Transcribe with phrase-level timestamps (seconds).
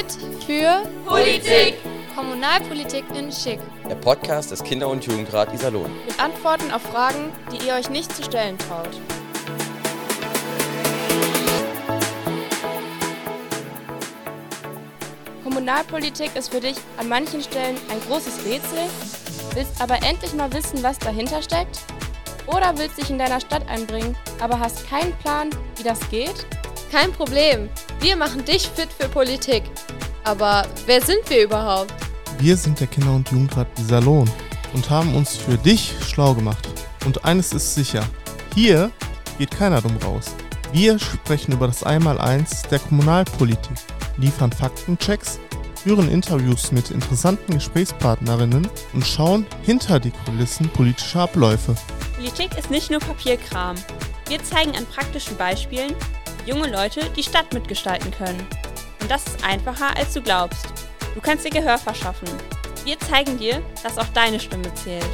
[0.00, 1.76] steht für Politik.
[2.14, 3.60] Kommunalpolitik in Schick.
[3.88, 5.90] Der Podcast des Kinder- und Jugendrat Iserlohn.
[6.06, 8.90] Mit Antworten auf Fragen, die ihr euch nicht zu stellen traut.
[15.44, 18.78] Kommunalpolitik ist für dich an manchen Stellen ein großes Rätsel,
[19.54, 21.80] willst aber endlich mal wissen, was dahinter steckt?
[22.46, 26.46] Oder willst dich in deiner Stadt einbringen, aber hast keinen Plan, wie das geht?
[26.90, 27.68] Kein Problem.
[28.00, 29.62] Wir machen dich fit für Politik.
[30.24, 31.94] Aber wer sind wir überhaupt?
[32.38, 34.30] Wir sind der Kinder- und Jugendrat Iserlohn
[34.74, 36.68] und haben uns für dich schlau gemacht.
[37.04, 38.04] Und eines ist sicher,
[38.54, 38.90] hier
[39.38, 40.26] geht keiner dumm raus.
[40.72, 43.76] Wir sprechen über das Einmaleins der Kommunalpolitik,
[44.18, 45.40] liefern Faktenchecks,
[45.82, 51.74] führen Interviews mit interessanten Gesprächspartnerinnen und schauen hinter die Kulissen politischer Abläufe.
[52.16, 53.76] Politik ist nicht nur Papierkram.
[54.28, 55.94] Wir zeigen an praktischen Beispielen,
[56.44, 58.46] wie junge Leute die Stadt mitgestalten können.
[59.10, 60.68] Das ist einfacher, als du glaubst.
[61.16, 62.28] Du kannst dir Gehör verschaffen.
[62.84, 65.04] Wir zeigen dir, dass auch deine Stimme zählt.